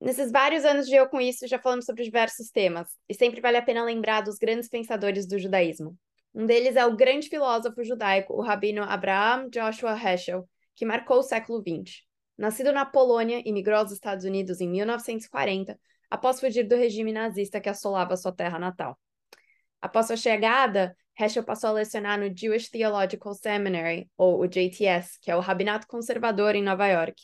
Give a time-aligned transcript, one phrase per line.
[0.00, 3.58] Nesses vários anos de Eu Com Isso, já falamos sobre diversos temas, e sempre vale
[3.58, 5.94] a pena lembrar dos grandes pensadores do judaísmo.
[6.34, 11.22] Um deles é o grande filósofo judaico, o rabino Abraham Joshua Heschel, que marcou o
[11.22, 11.98] século XX.
[12.38, 15.78] Nascido na Polônia e migrou aos Estados Unidos em 1940,
[16.08, 18.98] após fugir do regime nazista que assolava sua terra natal.
[19.82, 25.30] Após sua chegada, Heschel passou a lecionar no Jewish Theological Seminary, ou o JTS, que
[25.30, 27.20] é o rabinato conservador em Nova York.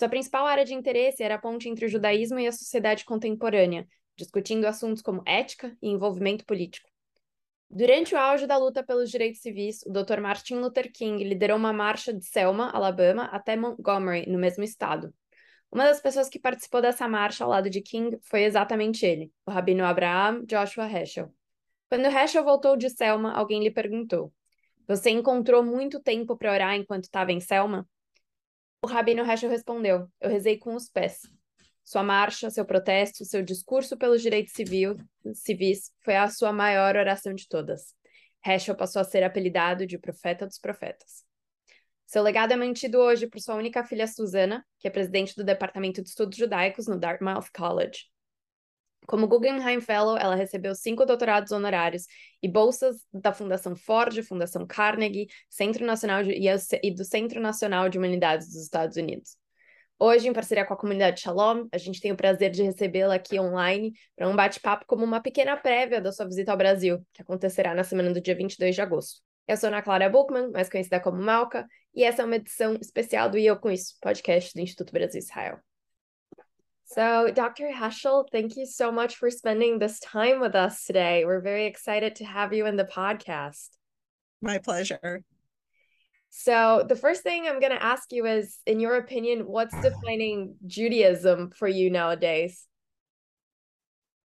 [0.00, 3.86] Sua principal área de interesse era a ponte entre o judaísmo e a sociedade contemporânea,
[4.16, 6.88] discutindo assuntos como ética e envolvimento político.
[7.68, 10.18] Durante o auge da luta pelos direitos civis, o Dr.
[10.18, 15.12] Martin Luther King liderou uma marcha de Selma, Alabama, até Montgomery, no mesmo estado.
[15.70, 19.50] Uma das pessoas que participou dessa marcha ao lado de King foi exatamente ele, o
[19.50, 21.30] rabino Abraham Joshua Heschel.
[21.90, 24.32] Quando Heschel voltou de Selma, alguém lhe perguntou:
[24.88, 27.86] Você encontrou muito tempo para orar enquanto estava em Selma?
[28.82, 31.20] O rabino Heschel respondeu: Eu rezei com os pés.
[31.84, 34.96] Sua marcha, seu protesto, seu discurso pelos direitos civil,
[35.34, 37.94] civis foi a sua maior oração de todas.
[38.46, 41.24] Heschel passou a ser apelidado de profeta dos profetas.
[42.06, 46.02] Seu legado é mantido hoje por sua única filha Susana, que é presidente do Departamento
[46.02, 48.06] de Estudos Judaicos no Dartmouth College.
[49.10, 52.06] Como Guggenheim Fellow, ela recebeu cinco doutorados honorários
[52.40, 56.30] e bolsas da Fundação Ford, Fundação Carnegie, Centro Nacional de,
[56.80, 59.36] e do Centro Nacional de Humanidades dos Estados Unidos.
[59.98, 63.40] Hoje, em parceria com a comunidade Shalom, a gente tem o prazer de recebê-la aqui
[63.40, 67.74] online para um bate-papo como uma pequena prévia da sua visita ao Brasil, que acontecerá
[67.74, 69.20] na semana do dia 22 de agosto.
[69.48, 73.28] Eu sou Ana Clara Buchmann, mais conhecida como Malca, e essa é uma edição especial
[73.28, 75.58] do E Eu Com Isso, podcast do Instituto Brasil Israel.
[76.92, 77.70] So, Dr.
[77.72, 81.24] Heschel, thank you so much for spending this time with us today.
[81.24, 83.68] We're very excited to have you in the podcast.
[84.42, 85.22] My pleasure.
[86.30, 90.56] So, the first thing I'm going to ask you is in your opinion, what's defining
[90.66, 92.66] Judaism for you nowadays?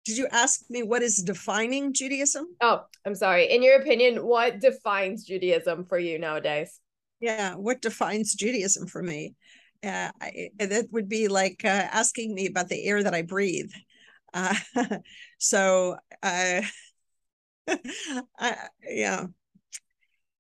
[0.05, 2.47] Did you ask me what is defining Judaism?
[2.61, 3.51] Oh, I'm sorry.
[3.51, 6.79] In your opinion, what defines Judaism for you nowadays?
[7.19, 9.35] Yeah, what defines Judaism for me?
[9.85, 13.71] Uh, I, that would be like uh, asking me about the air that I breathe.
[14.33, 14.55] Uh,
[15.39, 16.63] so, uh,
[18.39, 18.57] I,
[18.89, 19.27] yeah.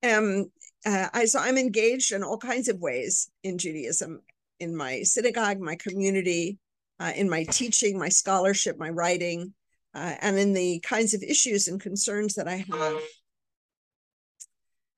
[0.02, 0.46] Um,
[0.86, 4.20] uh, I, so I'm engaged in all kinds of ways in Judaism,
[4.60, 6.58] in my synagogue, my community,
[7.00, 9.54] uh, in my teaching, my scholarship, my writing,
[9.94, 12.64] and in the kinds of issues and concerns that I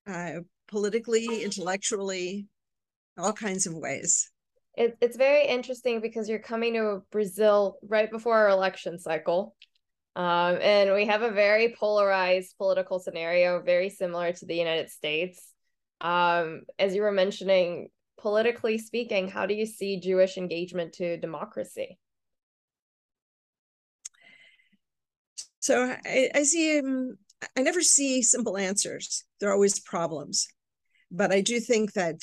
[0.07, 2.47] have politically, intellectually,
[3.19, 4.31] all kinds of ways
[4.77, 9.57] it, it's very interesting because you're coming to Brazil right before our election cycle.
[10.15, 15.53] Um, and we have a very polarized political scenario, very similar to the United States.
[16.01, 17.89] Um, as you were mentioning,
[18.19, 21.99] politically speaking, how do you see Jewish engagement to democracy?
[25.61, 27.17] So I, I see, um,
[27.57, 29.25] I never see simple answers.
[29.41, 30.49] There are always problems.
[31.11, 32.17] But I do think that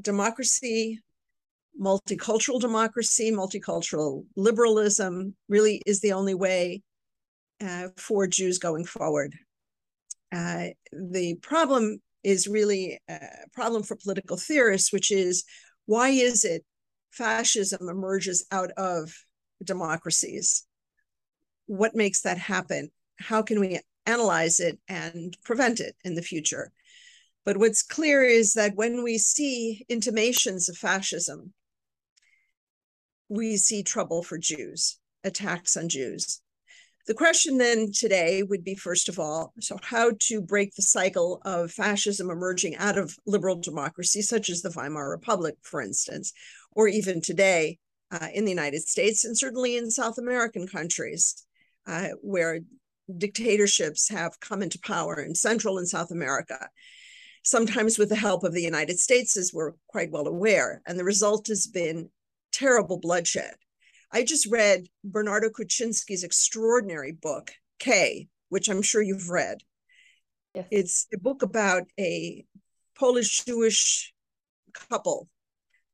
[0.00, 1.00] democracy
[1.80, 6.82] multicultural democracy, multicultural liberalism really is the only way
[7.60, 9.34] uh, for Jews going forward.
[10.32, 13.18] Uh, the problem is really a
[13.52, 15.44] problem for political theorists, which is
[15.86, 16.64] why is it
[17.12, 19.14] fascism emerges out of
[19.62, 20.66] democracies?
[21.66, 22.90] What makes that happen?
[23.18, 26.72] How can we analyze it and prevent it in the future?
[27.44, 31.52] But what's clear is that when we see intimations of fascism,
[33.28, 36.40] we see trouble for Jews, attacks on Jews.
[37.06, 41.42] The question then today would be first of all, so how to break the cycle
[41.44, 46.32] of fascism emerging out of liberal democracy, such as the Weimar Republic, for instance,
[46.72, 47.78] or even today
[48.10, 51.44] uh, in the United States, and certainly in South American countries
[51.86, 52.60] uh, where
[53.18, 56.70] dictatorships have come into power in Central and South America,
[57.42, 60.80] sometimes with the help of the United States, as we're quite well aware.
[60.86, 62.08] And the result has been
[62.54, 63.54] terrible bloodshed.
[64.12, 69.58] I just read Bernardo Kucinski's extraordinary book, K, which I'm sure you've read.
[70.54, 70.66] Yes.
[70.70, 72.44] It's a book about a
[72.96, 74.14] Polish Jewish
[74.72, 75.28] couple.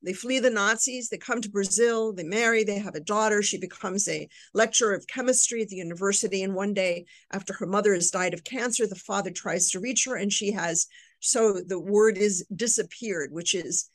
[0.02, 3.42] They flee the Nazis, they come to Brazil, they marry, they have a daughter.
[3.42, 6.42] She becomes a lecturer of chemistry at the university.
[6.42, 10.06] And one day, after her mother has died of cancer, the father tries to reach
[10.06, 10.86] her, and she has
[11.20, 13.90] so the word is disappeared, which is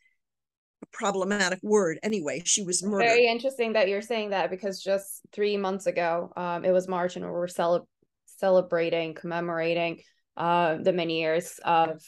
[0.92, 5.58] problematic word anyway she was murdered very interesting that you're saying that because just three
[5.58, 7.88] months ago um, it was march and we were cel-
[8.26, 10.00] celebrating commemorating
[10.38, 12.02] uh, the many years of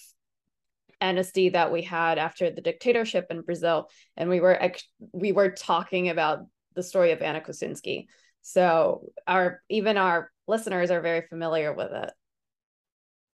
[1.00, 5.52] amnesty that we had after the dictatorship in brazil and we were ex- we were
[5.52, 6.40] talking about
[6.78, 8.06] the story of Anna Kucinski.
[8.42, 12.12] So our even our listeners are very familiar with it.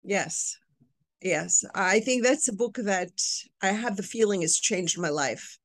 [0.04, 0.58] Yes.
[1.22, 1.64] Yes.
[1.74, 3.12] I think that's a book that
[3.62, 5.58] I have the feeling has changed my life.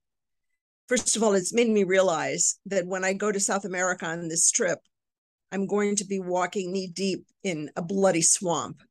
[0.88, 4.28] First of all, it's made me realize that when I go to South America on
[4.28, 4.78] this trip,
[5.50, 8.82] I'm going to be walking knee deep in a bloody swamp.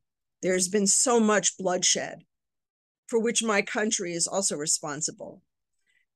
[0.42, 2.24] There's been so much bloodshed
[3.08, 5.42] for which my country is also responsible.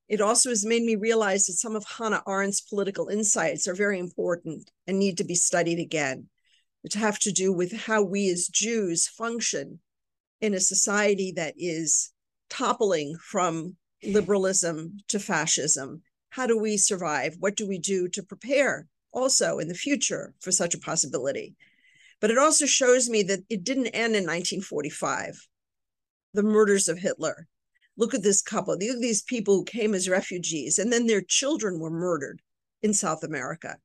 [0.08, 3.98] It also has made me realize that some of Hannah Arendt's political insights are very
[3.98, 6.30] important and need to be studied again,
[6.82, 9.80] which have to do with how we as Jews function
[10.42, 12.12] in a society that is
[12.50, 16.02] toppling from liberalism to fascism.
[16.30, 17.36] How do we survive?
[17.40, 21.56] What do we do to prepare also in the future for such a possibility?
[22.22, 25.48] But it also shows me that it didn't end in 1945,
[26.34, 27.48] the murders of Hitler
[27.98, 28.78] look at this couple.
[28.78, 32.42] These, people who came as refugees, and then their children were murdered
[32.82, 33.78] in South America.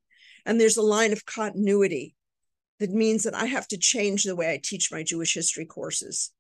[0.45, 2.15] And there's a line of continuity
[2.79, 6.33] that means that I have to change the way I teach my Jewish history courses.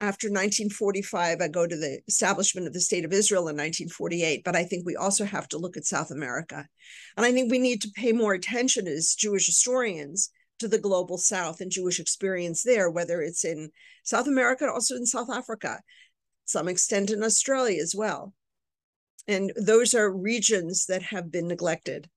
[0.00, 4.54] After 1945, I go to the establishment of the State of Israel in 1948, but
[4.54, 6.68] I think we also have to look at South America.
[7.16, 10.30] And I think we need to pay more attention as Jewish historians
[10.60, 13.70] to the global South and Jewish experience there, whether it's in
[14.04, 15.80] South America, also in South Africa
[16.48, 18.32] some extent in Australia as well.
[19.26, 22.08] And those are regions that have been neglected.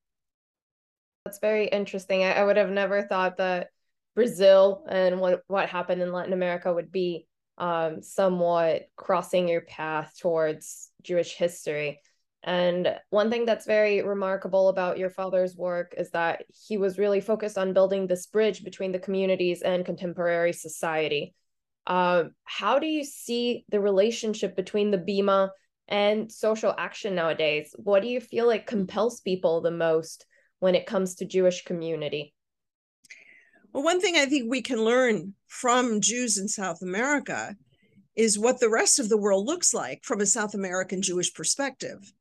[1.25, 2.23] That's very interesting.
[2.23, 3.67] I, I would have never thought that
[4.15, 7.27] Brazil and what, what happened in Latin America would be
[7.61, 12.01] um, somewhat crossing your path towards Jewish history.
[12.43, 17.21] And one thing that's very remarkable about your father's work is that he was really
[17.21, 21.35] focused on building this bridge between the communities and contemporary society.
[21.85, 25.49] Uh, how do you see the relationship between the Bima
[25.87, 27.75] and social action nowadays?
[27.77, 30.25] What do you feel like compels people the most
[30.59, 32.33] when it comes to Jewish community?
[33.73, 37.55] Well, one thing I think we can learn from Jews in South America
[38.15, 42.11] is what the rest of the world looks like from a South American Jewish perspective.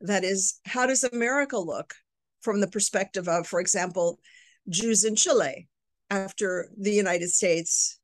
[0.00, 1.94] That is, how does America look
[2.42, 4.20] from the perspective of, for example,
[4.68, 5.68] Jews in Chile
[6.10, 7.98] after the United States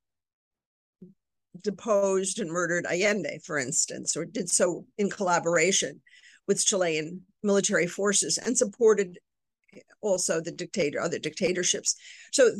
[1.63, 6.01] deposed and murdered Allende, for instance, or did so in collaboration
[6.49, 9.19] with Chilean military forces and supported
[10.01, 11.95] also the dictator, other dictatorships.
[12.33, 12.51] So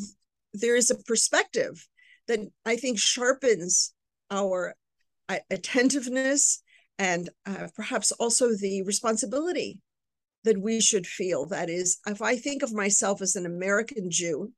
[0.53, 1.87] there is a perspective
[2.29, 3.93] that I think sharpens
[4.31, 4.75] our
[5.29, 6.63] uh, attentiveness
[6.99, 9.79] and uh, perhaps also the responsibility
[10.45, 11.47] that we should feel.
[11.47, 14.53] That is, if I think of myself as an American Jew,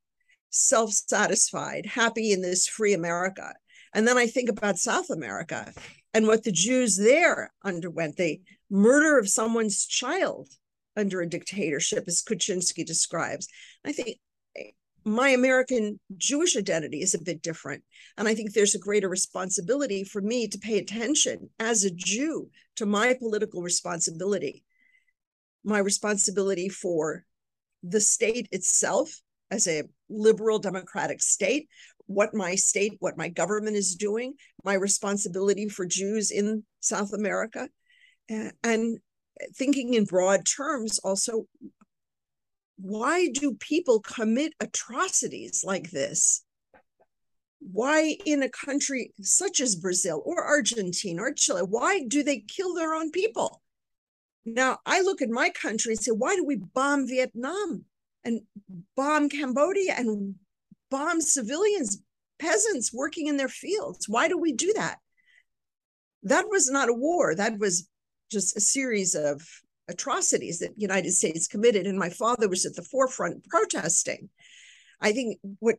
[0.51, 3.55] self satisfied, happy in this free America,
[3.95, 5.73] and then I think about South America
[6.15, 8.41] and what the Jews there underwent the
[8.71, 10.49] murder of someone's child
[10.97, 13.49] under a dictatorship, as Kucinski describes.
[13.85, 14.19] I think
[15.05, 17.83] my American Jewish identity is a bit different.
[18.17, 22.49] And I think there's a greater responsibility for me to pay attention as a Jew
[22.77, 24.65] to my political responsibility,
[25.65, 27.25] my responsibility for
[27.83, 29.21] the state itself
[29.51, 31.69] as a liberal democratic state,
[32.07, 34.35] what my state, what my government is doing,
[34.65, 37.69] my responsibility for Jews in South America,
[38.29, 38.99] eh, and
[39.55, 41.47] thinking in broad terms also
[42.77, 46.45] why do people commit atrocities like this?
[47.61, 52.75] Why, in a country such as Brazil or Argentina or Chile, why do they kill
[52.75, 53.63] their own people?
[54.45, 57.85] Now, I look at my country and say, why do we bomb Vietnam
[58.25, 58.41] and
[58.97, 60.35] bomb Cambodia and
[60.91, 62.03] bomb civilians,
[62.39, 64.09] peasants working in their fields.
[64.09, 64.99] Why do we do that?
[66.25, 67.35] That was not a war.
[67.35, 67.89] That was
[68.31, 69.43] just a series of
[69.89, 71.87] atrocities that United States committed.
[71.87, 74.29] And my father was at the forefront protesting.
[75.01, 75.77] I think what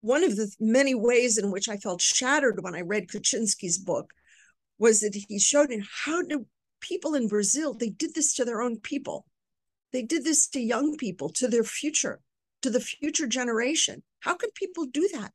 [0.00, 4.12] one of the many ways in which I felt shattered when I read Kucinski's book
[4.78, 6.46] was that he showed me how do
[6.80, 9.26] people in Brazil, they did this to their own people.
[9.92, 12.20] They did this to young people, to their future,
[12.62, 14.02] to the future generation.
[14.20, 15.32] How could people do that?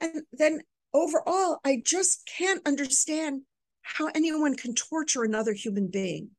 [0.00, 0.60] And then
[0.92, 3.42] overall, I just can't understand
[3.82, 6.30] how anyone can torture another human being.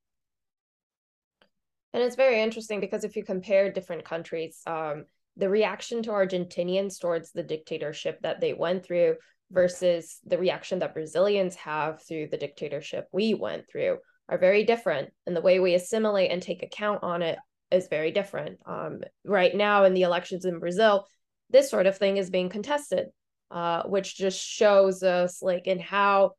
[1.97, 6.99] And it's very interesting because if you compare different countries, um, the reaction to Argentinians
[6.99, 9.15] towards the dictatorship that they went through
[9.49, 13.97] versus the reaction that Brazilians have through the dictatorship we went through
[14.29, 15.09] are very different.
[15.25, 17.39] And the way we assimilate and take account on it
[17.71, 18.59] is very different.
[18.67, 21.07] Um, right now, in the elections in Brazil,
[21.49, 23.07] this sort of thing is being contested,
[23.49, 26.33] uh, which just shows us like in how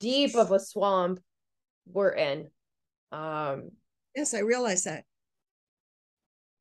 [0.00, 1.18] deep of a swamp
[1.86, 2.48] we're in.
[3.10, 3.70] Um,
[4.14, 5.04] yes, I realize that.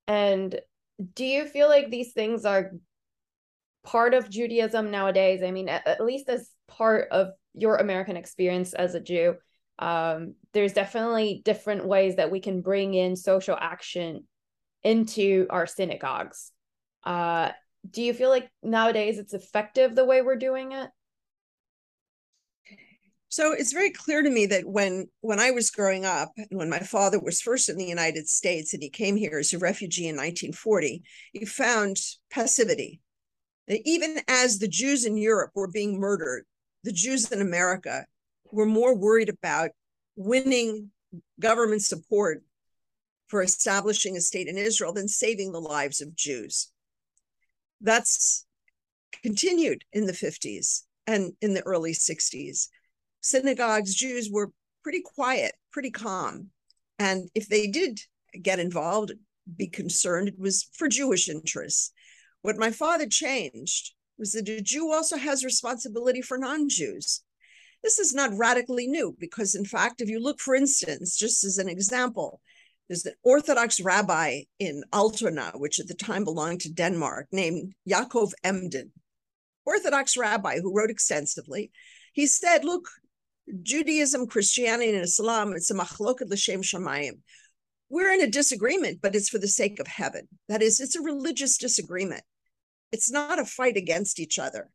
[0.07, 0.59] And
[1.15, 2.71] do you feel like these things are
[3.83, 5.41] part of Judaism nowadays?
[5.43, 9.35] I mean, at, at least as part of your American experience as a Jew,
[9.79, 14.27] um, there's definitely different ways that we can bring in social action
[14.83, 16.51] into our synagogues.
[17.03, 17.51] Uh,
[17.89, 20.89] do you feel like nowadays it's effective the way we're doing it?
[23.31, 26.69] So it's very clear to me that when when I was growing up and when
[26.69, 30.09] my father was first in the United States and he came here as a refugee
[30.09, 31.95] in 1940, he found
[32.29, 32.99] passivity.
[33.69, 36.43] That even as the Jews in Europe were being murdered,
[36.83, 38.05] the Jews in America
[38.51, 39.71] were more worried about
[40.17, 40.91] winning
[41.39, 42.43] government support
[43.29, 46.69] for establishing a state in Israel than saving the lives of Jews.
[47.79, 48.45] That's
[49.23, 52.67] continued in the 50s and in the early 60s
[53.21, 54.51] synagogues, Jews were
[54.83, 56.49] pretty quiet, pretty calm.
[56.99, 57.99] And if they did
[58.41, 59.13] get involved,
[59.57, 61.91] be concerned, it was for Jewish interests.
[62.41, 67.21] What my father changed was that a Jew also has responsibility for non Jews.
[67.83, 71.57] This is not radically new because, in fact, if you look, for instance, just as
[71.57, 72.39] an example,
[72.87, 78.33] there's an Orthodox rabbi in Altona, which at the time belonged to Denmark, named Yaakov
[78.43, 78.91] Emden,
[79.65, 81.71] Orthodox rabbi who wrote extensively.
[82.13, 82.89] He said, Look,
[83.63, 87.19] Judaism, Christianity, and Islam, it's a machloket l'shem shamayim.
[87.89, 90.27] We're in a disagreement, but it's for the sake of heaven.
[90.47, 92.23] That is, it's a religious disagreement.
[92.91, 94.69] It's not a fight against each other.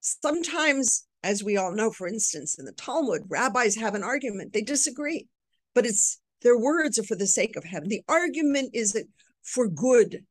[0.00, 4.52] Sometimes, as we all know, for instance, in the Talmud, rabbis have an argument.
[4.52, 5.26] They disagree,
[5.74, 7.88] but it's their words are for the sake of heaven.
[7.88, 9.02] The argument is
[9.42, 10.24] for good.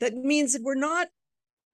[0.00, 1.08] That means that we're not,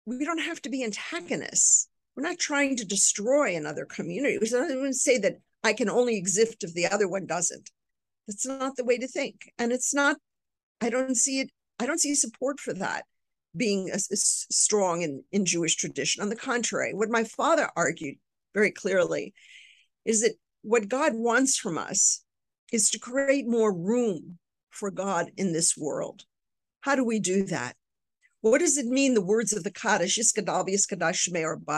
[0.07, 1.89] we don't have to be antagonists
[2.19, 4.39] we're not trying to destroy another community.
[4.39, 7.71] We don't even say that I can only exist if the other one doesn't.
[8.27, 9.53] That's not the way to think.
[9.57, 10.17] And it's not,
[10.81, 13.05] I don't see it, I don't see support for that
[13.57, 14.09] being as,
[14.51, 16.21] strong in, in Jewish tradition.
[16.21, 18.17] On the contrary, what my father argued
[18.53, 19.33] very clearly
[20.05, 22.25] is that what God wants from us
[22.73, 24.39] is to create more room
[24.71, 26.25] for God in this world.
[26.81, 27.77] How do we do that?
[28.49, 30.19] What does it mean, the words of the Kaddish,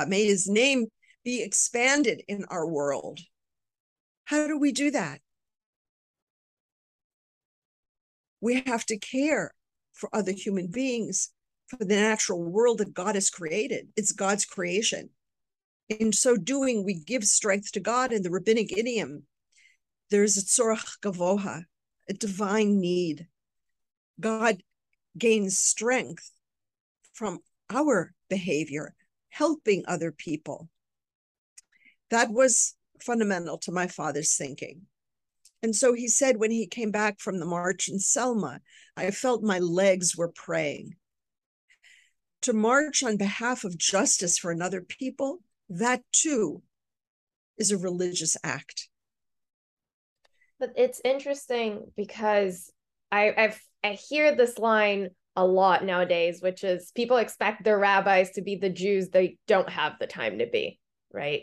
[0.06, 0.86] May his name
[1.24, 3.18] be expanded in our world?
[4.26, 5.20] How do we do that?
[8.40, 9.52] We have to care
[9.92, 11.30] for other human beings,
[11.66, 13.88] for the natural world that God has created.
[13.96, 15.10] It's God's creation.
[15.88, 19.24] In so doing, we give strength to God in the rabbinic idiom.
[20.10, 21.64] There's a tzorach gavoha,
[22.08, 23.26] a divine need.
[24.20, 24.62] God
[25.18, 26.30] gains strength
[27.12, 27.40] from
[27.70, 28.94] our behavior,
[29.28, 30.68] helping other people.
[32.10, 34.82] That was fundamental to my father's thinking.
[35.62, 38.60] And so he said when he came back from the march in Selma,
[38.96, 40.94] I felt my legs were praying.
[42.42, 46.62] To march on behalf of justice for another people, that too
[47.58, 48.88] is a religious act.
[50.58, 52.72] But it's interesting because
[53.12, 58.30] I I've, I hear this line a lot nowadays, which is people expect their rabbis
[58.32, 60.78] to be the Jews they don't have the time to be,
[61.12, 61.42] right?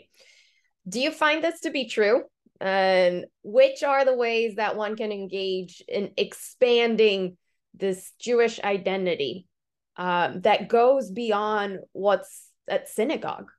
[0.88, 2.22] Do you find this to be true?
[2.60, 7.36] And which are the ways that one can engage in expanding
[7.74, 9.46] this Jewish identity
[9.96, 13.50] um, that goes beyond what's at synagogue?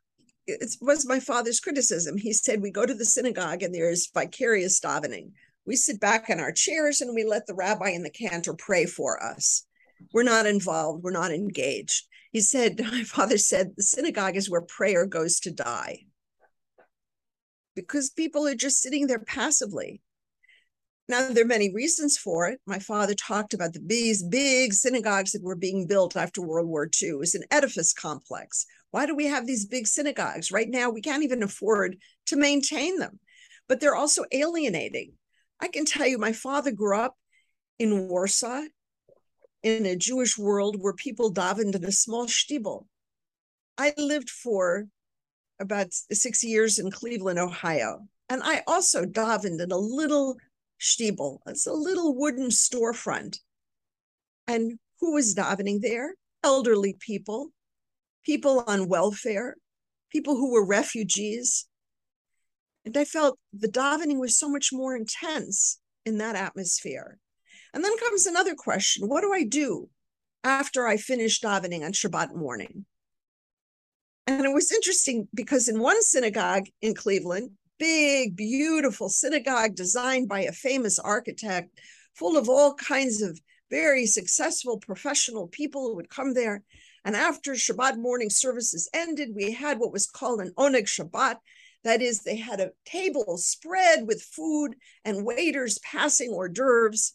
[0.48, 2.18] It was my father's criticism.
[2.18, 5.32] He said, We go to the synagogue and there's vicarious davening.
[5.66, 8.86] We sit back in our chairs and we let the rabbi and the cantor pray
[8.86, 9.66] for us.
[10.14, 11.04] We're not involved.
[11.04, 12.06] We're not engaged.
[12.32, 16.06] He said, My father said, the synagogue is where prayer goes to die
[17.76, 20.02] because people are just sitting there passively.
[21.08, 22.60] Now, there are many reasons for it.
[22.68, 26.90] My father talked about the these big synagogues that were being built after World War
[27.02, 27.10] II.
[27.10, 28.66] It was an edifice complex.
[28.92, 30.52] Why do we have these big synagogues?
[30.52, 33.20] Right now, we can't even afford to maintain them,
[33.68, 35.14] but they're also alienating.
[35.60, 37.16] I can tell you, my father grew up
[37.80, 38.64] in Warsaw
[39.64, 42.86] in a Jewish world where people davened in a small shtibel.
[43.78, 44.88] I lived for
[45.60, 50.38] about six years in Cleveland, Ohio, and I also davened in a little
[50.80, 51.40] shtibel.
[51.46, 53.38] It's a little wooden storefront.
[54.48, 56.16] And who was davening there?
[56.44, 57.52] Elderly people,
[58.26, 59.56] people on welfare,
[60.12, 61.68] people who were refugees.
[62.86, 67.18] And I felt the davening was so much more intense in that atmosphere.
[67.74, 69.90] And then comes another question what do I do
[70.44, 72.86] after I finish davening on Shabbat morning?
[74.28, 80.42] And it was interesting because in one synagogue in Cleveland, big, beautiful synagogue designed by
[80.42, 81.80] a famous architect,
[82.14, 83.40] full of all kinds of
[83.72, 86.64] very successful professional people who would come there.
[87.06, 91.38] And after Shabbat morning services ended, we had what was called an Oneg Shabbat.
[91.84, 97.14] That is, they had a table spread with food and waiters passing hors d'oeuvres.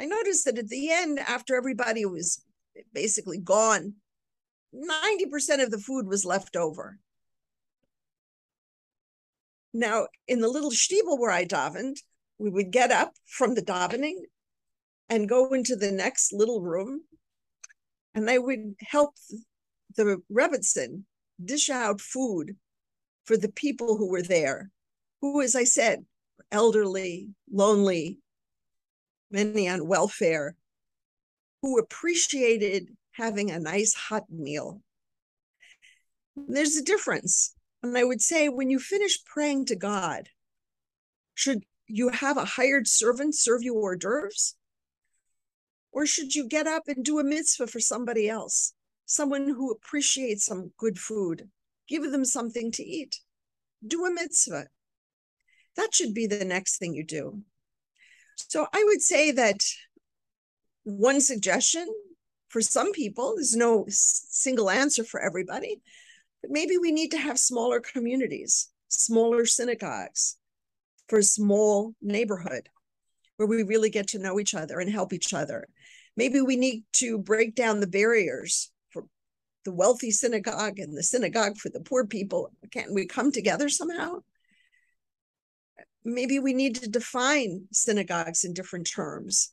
[0.00, 2.42] I noticed that at the end, after everybody was
[2.94, 3.96] basically gone,
[4.74, 6.98] 90% of the food was left over.
[9.74, 11.96] Now, in the little shtibel where I davened,
[12.38, 14.20] we would get up from the davening
[15.10, 17.02] and go into the next little room,
[18.14, 19.14] and I would help
[19.96, 21.04] the Rebbetzin
[21.44, 22.56] dish out food
[23.24, 24.70] for the people who were there,
[25.20, 26.06] who, as I said,
[26.50, 28.18] elderly, lonely,
[29.30, 30.56] many on welfare,
[31.62, 34.80] who appreciated having a nice hot meal.
[36.36, 37.54] There's a difference.
[37.82, 40.28] And I would say when you finish praying to God,
[41.34, 44.54] should you have a hired servant serve you hors d'oeuvres?
[45.92, 48.74] Or should you get up and do a mitzvah for somebody else,
[49.06, 51.50] someone who appreciates some good food?
[51.88, 53.20] Give them something to eat.
[53.84, 54.68] Do a mitzvah.
[55.76, 57.42] That should be the next thing you do.
[58.36, 59.62] So I would say that
[60.84, 61.86] one suggestion
[62.48, 65.80] for some people, there's no single answer for everybody,
[66.42, 70.36] but maybe we need to have smaller communities, smaller synagogues
[71.08, 72.68] for a small neighborhood
[73.36, 75.66] where we really get to know each other and help each other.
[76.16, 79.04] Maybe we need to break down the barriers for
[79.64, 82.50] the wealthy synagogue and the synagogue for the poor people.
[82.72, 84.20] Can't we come together somehow?
[86.04, 89.52] Maybe we need to define synagogues in different terms,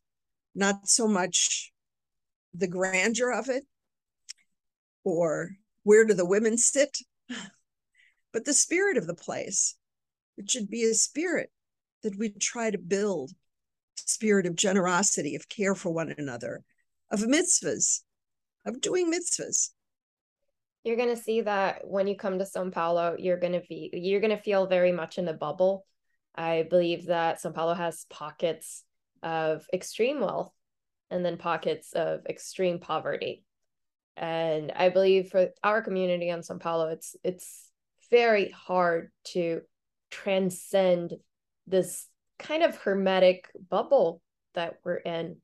[0.56, 1.74] not so much
[2.54, 3.66] the grandeur of it
[5.04, 5.52] or
[5.84, 6.98] where do the women sit?
[8.34, 9.78] But the spirit of the place.
[10.38, 11.50] It should be a spirit
[12.04, 13.32] that we try to build
[13.96, 16.64] spirit of generosity, of care for one another,
[17.10, 18.02] of mitzvahs,
[18.66, 19.70] of doing mitzvahs.
[20.84, 24.38] You're gonna see that when you come to Sao Paulo, you're gonna be you're gonna
[24.38, 25.86] feel very much in a bubble.
[26.38, 28.84] I believe that Sao Paulo has pockets
[29.24, 30.54] of extreme wealth
[31.10, 33.44] and then pockets of extreme poverty.
[34.16, 37.70] And i believe for our community in sao paulo it's it's
[38.10, 39.62] very hard to
[40.10, 41.14] transcend
[41.68, 42.08] this
[42.40, 44.22] kind of hermetic bubble
[44.54, 45.38] that we're in.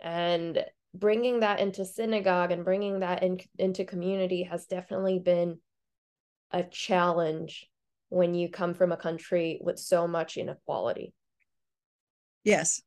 [0.00, 0.64] And
[0.94, 5.58] bringing that into synagogue and bringing that in, into community has definitely been
[6.50, 7.70] a challenge
[8.12, 11.12] when you come from a country with so much inequality
[12.44, 12.82] yes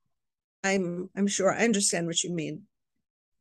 [0.63, 2.63] i'm i'm sure i understand what you mean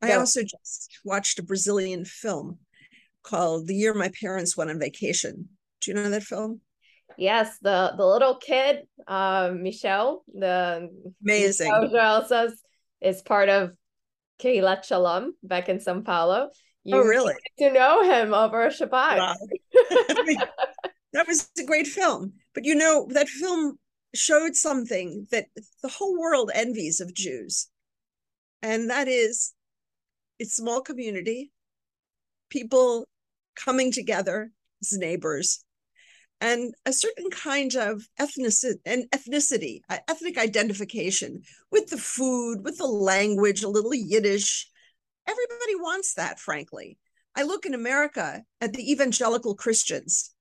[0.05, 2.59] I also just watched a Brazilian film
[3.23, 5.49] called The Year My Parents Went on Vacation.
[5.81, 6.61] Do you know that film?
[7.17, 10.89] Yes, the the little kid, uh, Michel, the
[11.23, 11.71] amazing.
[11.71, 12.51] Michel
[13.01, 13.73] is part of
[14.41, 16.51] Keilat Shalom back in Sao Paulo.
[16.83, 17.35] You oh, really?
[17.59, 19.19] To know him over Shabbat.
[19.19, 19.35] Wow.
[21.15, 22.35] that was a great film.
[22.55, 23.79] But you know, that film
[24.15, 25.47] showed something that
[25.83, 27.69] the whole world envies of Jews.
[28.63, 29.53] And that is
[30.39, 31.53] it's small community,
[32.51, 33.09] people
[33.57, 34.51] coming together
[34.83, 35.65] as neighbors,
[36.41, 42.87] and a certain kind of ethnicity and ethnicity, ethnic identification with the food, with the
[42.87, 44.69] language, a little Yiddish.
[45.27, 46.99] Everybody wants that, frankly.
[47.37, 50.34] I look in America at the evangelical Christians.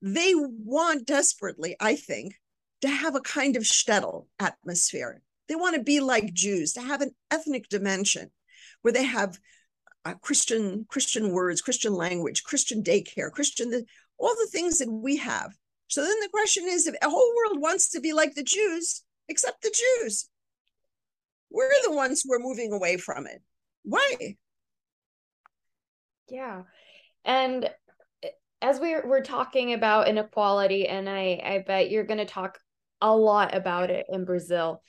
[0.00, 2.34] They want desperately, I think,
[2.82, 5.22] to have a kind of shtetl atmosphere.
[5.48, 8.30] They want to be like Jews, to have an ethnic dimension
[8.82, 9.38] where they have
[10.04, 13.72] uh, Christian Christian words, Christian language, Christian daycare, Christian
[14.18, 15.52] all the things that we have.
[15.88, 19.02] So then the question is, if the whole world wants to be like the Jews,
[19.28, 20.28] except the Jews,
[21.50, 23.42] we're the ones who are moving away from it.
[23.84, 24.36] Why?
[26.28, 26.62] Yeah,
[27.24, 27.70] and
[28.60, 32.58] as we're we're talking about inequality, and I I bet you're going to talk
[33.00, 34.82] a lot about it in Brazil.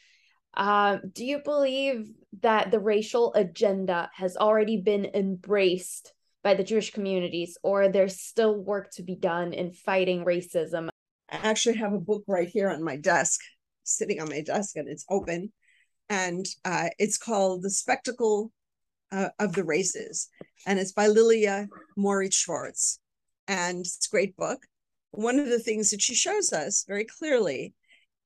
[0.56, 6.92] Um, do you believe that the racial agenda has already been embraced by the Jewish
[6.92, 10.90] communities, or there's still work to be done in fighting racism?
[11.30, 13.40] I actually have a book right here on my desk,
[13.84, 15.52] sitting on my desk, and it's open.
[16.10, 18.52] And uh, it's called The Spectacle
[19.12, 20.28] uh, of the Races.
[20.66, 22.98] And it's by Lilia Moritz Schwarcz.
[23.50, 24.68] And it's a great book.
[25.10, 27.74] One of the things that she shows us very clearly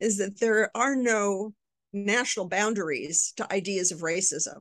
[0.02, 1.54] is that there are no
[1.94, 4.58] national boundaries to ideas of racism.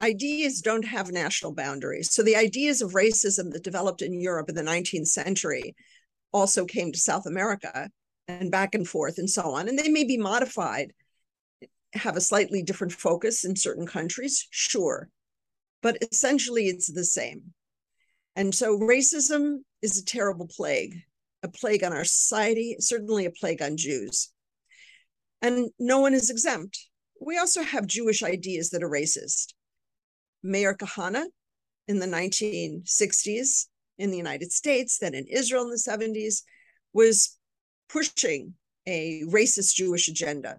[0.00, 2.14] Ideas don't have national boundaries.
[2.14, 5.74] So the ideas of racism that developed in Europe in the 19th century
[6.32, 7.90] also came to South America
[8.28, 9.68] and back and forth and so on.
[9.68, 10.92] And they may be modified
[11.94, 15.08] have a slightly different focus in certain countries, sure,
[15.82, 17.54] but essentially it's the same.
[18.38, 21.02] And so racism is a terrible plague,
[21.42, 24.30] a plague on our society, certainly a plague on Jews.
[25.42, 26.86] And no one is exempt.
[27.20, 29.54] We also have Jewish ideas that are racist.
[30.44, 31.24] Meir Kahane
[31.88, 33.66] in the 1960s
[33.98, 36.42] in the United States, then in Israel in the 70s,
[36.92, 37.36] was
[37.88, 38.54] pushing
[38.86, 40.58] a racist Jewish agenda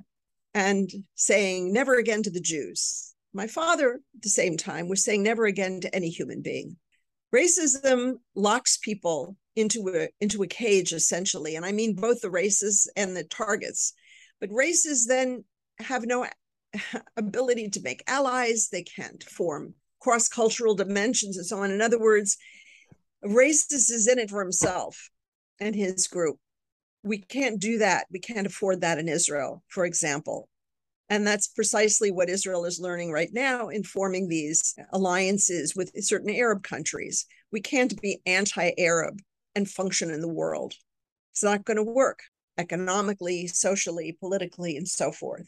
[0.54, 3.16] and saying never again to the Jews.
[3.32, 6.76] My father, at the same time, was saying never again to any human being.
[7.34, 12.90] Racism locks people into a into a cage essentially, and I mean both the races
[12.96, 13.94] and the targets.
[14.40, 15.44] But races then
[15.80, 16.28] have no
[17.18, 18.70] ability to make allies.
[18.72, 21.72] They can't form cross-cultural dimensions and so on.
[21.72, 22.38] In other words,
[23.24, 25.10] racist is in it for himself
[25.60, 26.40] and his group
[27.04, 28.08] we can't do that.
[28.12, 30.50] We can't afford that in Israel, for example.
[31.10, 36.30] And that's precisely what Israel is learning right now in forming these alliances with certain
[36.30, 37.26] Arab countries.
[37.52, 39.20] We can't be anti Arab
[39.56, 40.74] and function in the world.
[41.32, 42.20] It's not going to work
[42.58, 45.48] economically, socially, politically, and so forth.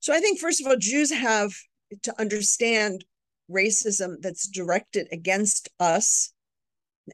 [0.00, 1.52] So I think, first of all, Jews have
[2.02, 3.04] to understand
[3.50, 6.32] racism that's directed against us,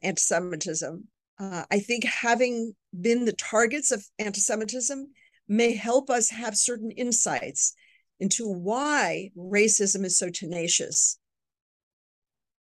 [0.01, 1.07] anti Semitism,
[1.39, 5.07] uh, I think having been the targets of anti Semitism
[5.49, 7.73] may help us have certain insights
[8.19, 11.17] into why racism is so tenacious,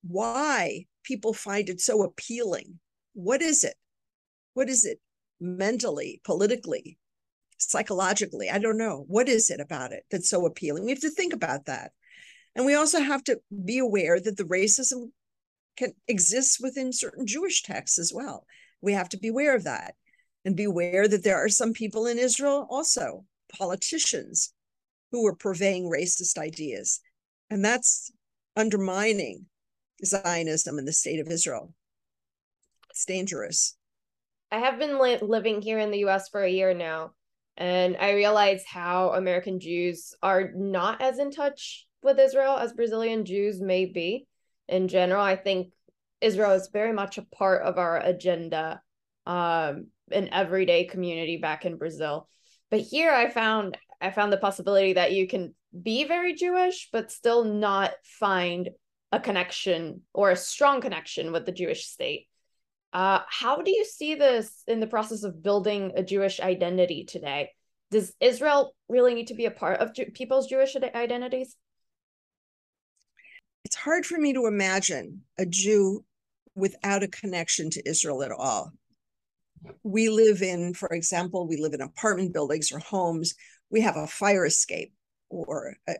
[0.02, 2.78] why people find it so appealing.
[3.14, 3.74] What is it?
[4.54, 5.00] What is it
[5.40, 6.98] mentally, politically,
[7.58, 8.48] psychologically?
[8.48, 9.04] I don't know.
[9.08, 10.84] What is it about it that's so appealing?
[10.84, 11.90] We have to think about that.
[12.54, 15.10] And we also have to be aware that the racism
[15.76, 18.46] can exists within certain Jewish texts as well.
[18.80, 19.94] We have to be aware of that
[20.48, 24.54] and be aware that there are some people in Israel also, politicians,
[25.12, 27.00] who are purveying racist ideas.
[27.50, 28.11] And that's
[28.56, 29.44] undermining
[30.02, 31.74] Zionism in the state of Israel.
[32.88, 33.76] It's dangerous.
[34.50, 37.11] I have been li- living here in the US for a year now,
[37.58, 43.26] and I realize how American Jews are not as in touch with Israel as Brazilian
[43.26, 44.26] Jews may be
[44.66, 45.22] in general.
[45.22, 45.74] I think
[46.22, 48.80] Israel is very much a part of our agenda,
[49.26, 52.29] um, an everyday community back in Brazil.
[52.71, 57.11] But here I found I found the possibility that you can be very Jewish, but
[57.11, 58.71] still not find
[59.11, 62.27] a connection or a strong connection with the Jewish state.
[62.92, 67.51] Uh, how do you see this in the process of building a Jewish identity today?
[67.90, 71.57] Does Israel really need to be a part of Jew- people's Jewish identities?
[73.68, 76.03] it's hard for me to imagine a Jew
[76.55, 78.73] without a connection to Israel at all.
[79.83, 83.35] We live in, for example, we live in apartment buildings or homes.
[83.71, 84.92] We have a fire escape
[85.31, 85.94] or a,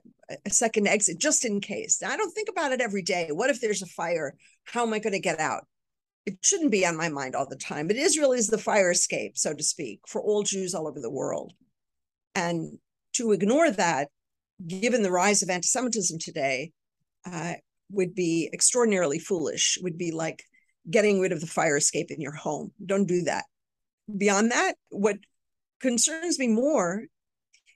[0.47, 2.01] a second exit just in case.
[2.01, 3.29] Now, I don't think about it every day.
[3.31, 4.35] What if there's a fire?
[4.65, 5.67] How am I going to get out?
[6.27, 9.39] It shouldn't be on my mind all the time, but Israel is the fire escape,
[9.39, 11.55] so to speak, for all Jews all over the world.
[12.35, 12.79] And
[13.15, 14.09] to ignore that,
[14.67, 16.73] given the rise of anti Semitism today,
[17.25, 17.55] uh,
[17.91, 20.45] would be extraordinarily foolish, would be like
[20.91, 22.73] getting rid of the fire escape in your home.
[22.85, 23.45] Don't do that.
[24.17, 25.19] Beyond that, what
[25.81, 27.05] concerns me more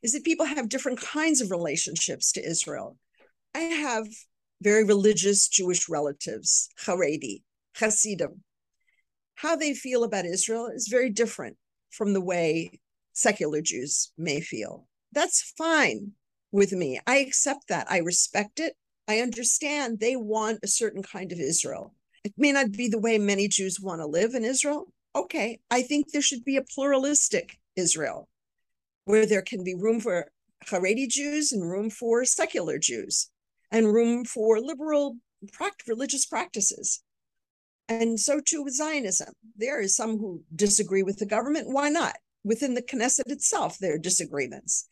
[0.02, 2.96] is that people have different kinds of relationships to Israel.
[3.54, 4.06] I have
[4.60, 7.42] very religious Jewish relatives, Haredi,
[7.76, 8.42] Hasidim.
[9.36, 11.56] How they feel about Israel is very different
[11.90, 12.80] from the way
[13.12, 14.88] secular Jews may feel.
[15.12, 16.12] That's fine
[16.50, 17.00] with me.
[17.06, 17.90] I accept that.
[17.90, 18.74] I respect it.
[19.08, 21.94] I understand they want a certain kind of Israel.
[22.24, 24.92] It may not be the way many Jews want to live in Israel.
[25.14, 28.28] Okay, I think there should be a pluralistic Israel
[29.04, 30.30] where there can be room for
[30.66, 33.30] Haredi Jews and room for secular Jews
[33.70, 35.16] and room for liberal
[35.88, 37.02] religious practices.
[37.88, 39.32] And so too with Zionism.
[39.56, 41.68] There is some who disagree with the government.
[41.68, 42.16] Why not?
[42.44, 44.86] Within the Knesset itself, there are disagreements.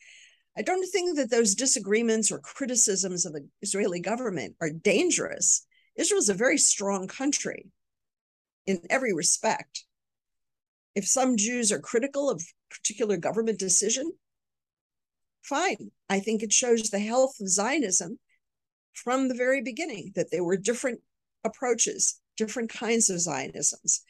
[0.57, 5.65] I don't think that those disagreements or criticisms of the Israeli government are dangerous.
[6.01, 7.67] Israel is a very strong country
[8.65, 9.85] in every respect.
[10.95, 14.11] If some Jews are critical of particular government decision,
[15.43, 15.91] fine.
[16.09, 18.17] I think it shows the health of Zionism
[18.93, 21.01] from the very beginning that there were different
[21.43, 24.01] approaches, different kinds of Zionisms.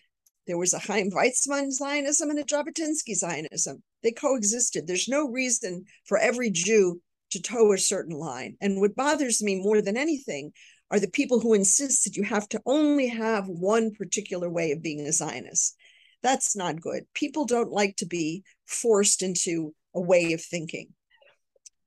[0.47, 3.83] There was a Chaim Weizmann Zionism and a Jabotinsky Zionism.
[4.01, 4.87] They coexisted.
[4.87, 7.01] There's no reason for every Jew
[7.31, 8.55] to toe a certain line.
[8.61, 10.53] And what bothers me more than anything
[10.91, 14.81] are the people who insist that you have to only have one particular way of
[14.81, 15.75] being a Zionist.
[16.21, 17.05] That's not good.
[17.13, 20.89] People don't like to be forced into a way of thinking.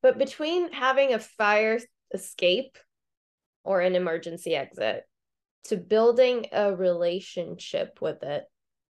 [0.02, 1.78] But between having a fire
[2.12, 2.78] escape
[3.62, 5.04] or an emergency exit
[5.64, 8.44] to building a relationship with it,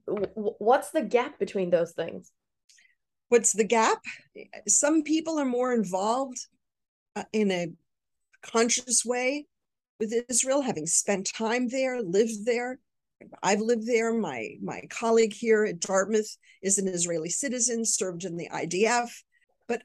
[0.05, 2.31] what's the gap between those things?
[3.29, 3.99] What's the gap?
[4.67, 6.39] Some people are more involved
[7.15, 7.67] uh, in a
[8.43, 9.47] conscious way
[10.03, 12.79] with Israel, having spent time there, lived there.
[13.41, 14.13] I've lived there.
[14.13, 19.09] My my colleague here at Dartmouth is an Israeli citizen, served in the IDF.
[19.67, 19.83] But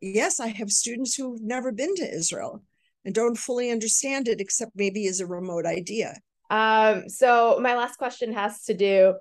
[0.00, 2.62] yes, I have students who've never been to Israel
[3.04, 6.14] and don't fully understand it, except maybe as a remote idea.
[6.48, 9.14] Um, so my last question has to do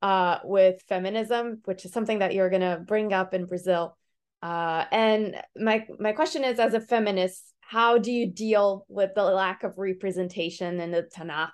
[0.00, 3.96] uh, with feminism, which is something that you're going to bring up in Brazil.
[4.42, 9.22] Uh, and my my question is, as a feminist, how do you deal with the
[9.22, 11.52] lack of representation in the Tanakh?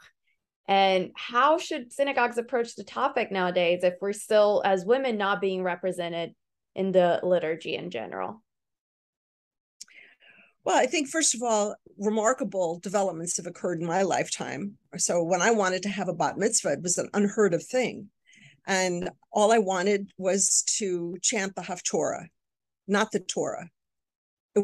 [0.67, 5.63] And how should synagogues approach the topic nowadays if we're still, as women, not being
[5.63, 6.35] represented
[6.75, 8.43] in the liturgy in general?
[10.65, 14.77] Well, I think, first of all, remarkable developments have occurred in my lifetime.
[14.97, 18.09] So, when I wanted to have a bat mitzvah, it was an unheard of thing.
[18.67, 22.27] And all I wanted was to chant the Haftorah,
[22.87, 23.71] not the Torah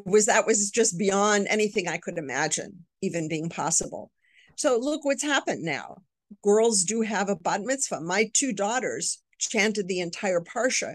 [0.04, 4.10] was that was just beyond anything I could imagine even being possible.
[4.56, 5.98] So look what's happened now.
[6.42, 8.00] Girls do have a bat mitzvah.
[8.00, 10.94] My two daughters chanted the entire parsha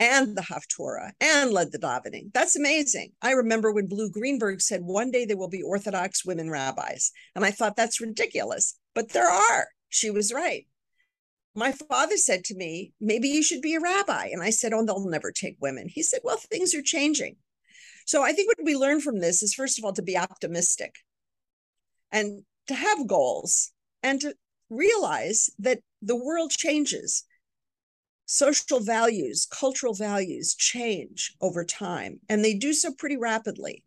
[0.00, 2.32] and the Haftorah and led the davening.
[2.32, 3.12] That's amazing.
[3.22, 7.12] I remember when Blu Greenberg said one day there will be Orthodox women rabbis.
[7.34, 9.68] And I thought that's ridiculous, but there are.
[9.88, 10.66] She was right.
[11.54, 14.26] My father said to me, maybe you should be a rabbi.
[14.32, 15.86] And I said, oh, they'll never take women.
[15.88, 17.36] He said, well, things are changing.
[18.04, 20.96] So I think what we learn from this is, first of all, to be optimistic
[22.12, 24.34] and to have goals and to
[24.70, 27.24] realize that the world changes.
[28.26, 33.84] Social values, cultural values change over time, and they do so pretty rapidly.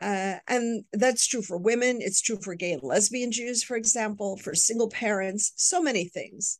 [0.00, 1.98] Uh, and that's true for women.
[2.00, 6.58] It's true for gay and lesbian Jews, for example, for single parents, so many things.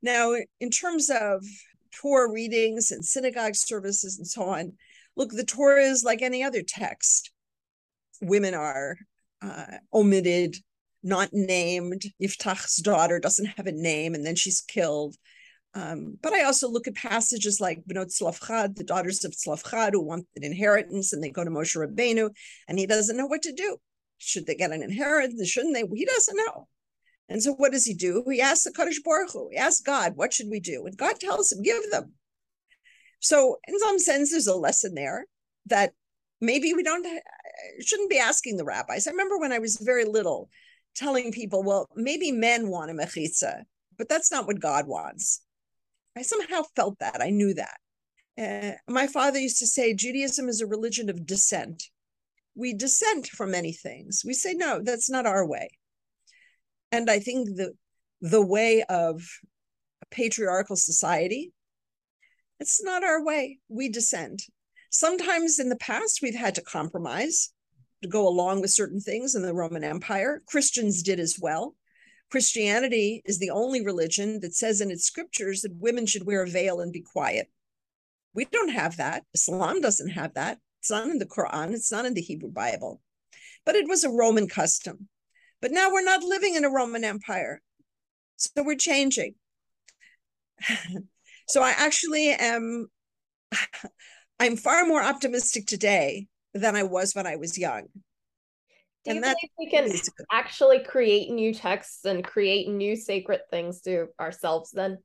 [0.00, 1.44] Now, in terms of
[1.90, 4.74] Torah readings and synagogue services and so on,
[5.18, 7.30] look, the Torah is like any other text.
[8.22, 8.96] Women are
[9.42, 10.56] uh, omitted,
[11.02, 12.02] not named.
[12.22, 15.16] Yiftach's daughter doesn't have a name, and then she's killed.
[15.74, 20.02] Um, but I also look at passages like Benot Tzlafchad, the daughters of Tzlafchad, who
[20.02, 22.30] want an inheritance, and they go to Moshe Rabbeinu,
[22.68, 23.76] and he doesn't know what to do.
[24.16, 25.48] Should they get an inheritance?
[25.48, 25.84] Shouldn't they?
[25.94, 26.68] He doesn't know.
[27.28, 28.24] And so what does he do?
[28.30, 30.86] He asks the Kadosh Baruch Hu, he asks God, what should we do?
[30.86, 32.14] And God tells him, give them.
[33.20, 35.26] So, in some sense, there's a lesson there
[35.66, 35.92] that
[36.40, 37.06] maybe we don't
[37.80, 39.06] shouldn't be asking the rabbis.
[39.06, 40.48] I remember when I was very little
[40.94, 43.62] telling people, well, maybe men want a mechitza,
[43.96, 45.42] but that's not what God wants.
[46.16, 47.20] I somehow felt that.
[47.20, 47.78] I knew that.
[48.38, 51.84] Uh, my father used to say Judaism is a religion of dissent.
[52.54, 54.22] We dissent from many things.
[54.24, 55.70] We say, no, that's not our way.
[56.90, 57.72] And I think the
[58.20, 59.22] the way of
[60.02, 61.52] a patriarchal society
[62.60, 63.58] it's not our way.
[63.68, 64.42] We dissent.
[64.90, 67.52] Sometimes in the past, we've had to compromise
[68.02, 70.42] to go along with certain things in the Roman Empire.
[70.46, 71.74] Christians did as well.
[72.30, 76.48] Christianity is the only religion that says in its scriptures that women should wear a
[76.48, 77.50] veil and be quiet.
[78.34, 79.24] We don't have that.
[79.34, 80.58] Islam doesn't have that.
[80.80, 83.00] It's not in the Quran, it's not in the Hebrew Bible.
[83.64, 85.08] But it was a Roman custom.
[85.60, 87.60] But now we're not living in a Roman Empire.
[88.36, 89.34] So we're changing.
[91.48, 92.88] So I actually am,
[94.40, 97.88] I'm far more optimistic today than I was when I was young.
[99.04, 99.90] Do you think we can
[100.30, 104.98] actually create new texts and create new sacred things to ourselves then?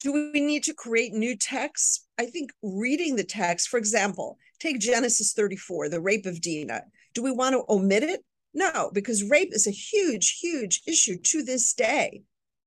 [0.00, 2.06] Do we need to create new texts?
[2.18, 6.82] I think reading the text, for example, take Genesis 34, the rape of Dinah.
[7.14, 8.20] Do we want to omit it?
[8.52, 12.22] No, because rape is a huge, huge issue to this day.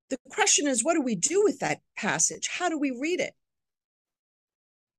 [0.10, 2.48] The question is, what do we do with that passage?
[2.48, 3.34] How do we read it?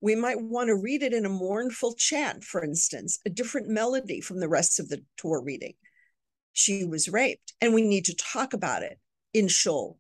[0.01, 4.21] We might want to read it in a mournful chant, for instance, a different melody
[4.21, 5.75] from the rest of the Torah reading.
[6.53, 8.99] She was raped, and we need to talk about it
[9.33, 9.99] in shul.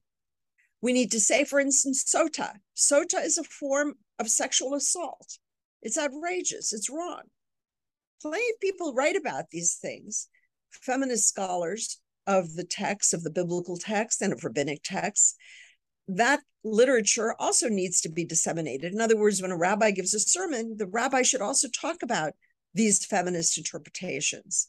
[0.80, 2.52] We need to say, for instance, sota.
[2.76, 5.38] Sota is a form of sexual assault.
[5.82, 6.72] It's outrageous.
[6.72, 7.22] It's wrong.
[8.20, 10.28] Plenty of people write about these things.
[10.70, 15.34] Feminist scholars of the text, of the biblical text and of rabbinic texts,
[16.06, 18.92] that literature also needs to be disseminated.
[18.92, 22.34] In other words, when a rabbi gives a sermon, the rabbi should also talk about
[22.74, 24.68] these feminist interpretations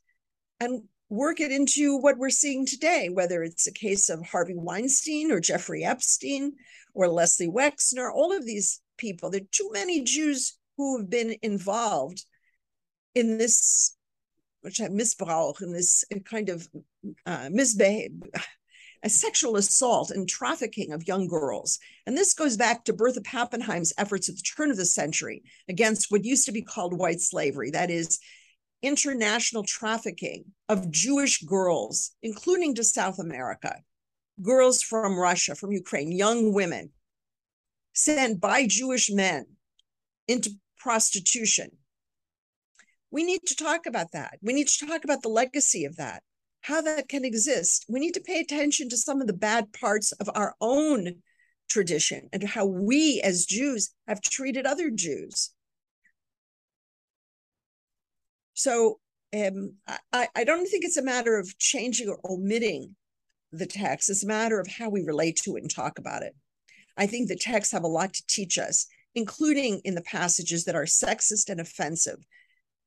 [0.60, 5.32] and work it into what we're seeing today, whether it's a case of Harvey Weinstein
[5.32, 6.54] or Jeffrey Epstein
[6.94, 9.30] or Leslie Wexner, all of these people.
[9.30, 12.24] There are too many Jews who have been involved
[13.16, 13.98] in this,
[14.66, 16.68] misbrauch, in this kind of
[17.26, 18.12] uh, misbehave,
[19.04, 21.80] a sexual assault and trafficking of young girls.
[22.06, 26.12] And this goes back to Bertha Pappenheim's efforts at the turn of the century against
[26.12, 28.20] what used to be called white slavery, that is,
[28.82, 33.78] international trafficking of Jewish girls, including to South America,
[34.42, 36.92] girls from Russia, from Ukraine, young women
[37.94, 39.46] sent by Jewish men
[40.28, 41.72] into prostitution.
[43.12, 44.38] We need to talk about that.
[44.42, 46.24] We need to talk about the legacy of that
[46.62, 47.86] how that can exist.
[47.90, 51.22] We need to pay attention to some of the bad parts of our own
[51.70, 55.52] tradition and how we as Jews have treated other Jews.
[58.54, 59.00] So
[59.34, 59.76] um,
[60.12, 62.96] I, I don't think it's a matter of changing or omitting
[63.52, 64.10] the text.
[64.10, 66.36] It's a matter of how we relate to it and talk about it.
[66.98, 70.76] I think the texts have a lot to teach us, including in the passages that
[70.76, 72.20] are sexist and offensive,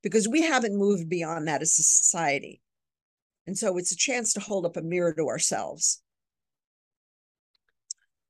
[0.02, 2.60] because we haven't moved beyond that as a society.
[3.46, 6.02] And so it's a chance to hold up a mirror to ourselves.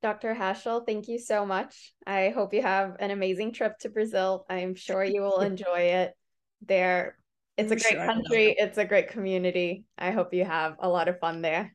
[0.01, 0.35] Dr.
[0.35, 1.93] Heschel, thank you so much.
[2.05, 4.45] I hope you have an amazing trip to Brazil.
[4.49, 6.13] I'm sure you will enjoy it
[6.61, 7.17] there.
[7.57, 9.85] It's I'm a great sure country, it's a great community.
[9.97, 11.73] I hope you have a lot of fun there.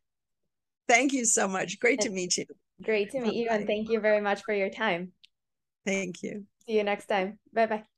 [0.89, 1.79] Thank you so much.
[1.79, 2.45] Great to meet you.
[2.83, 5.13] Great to meet you, and thank you very much for your time.
[5.87, 6.45] Thank you.
[6.67, 7.39] See you next time.
[7.53, 7.98] Bye bye.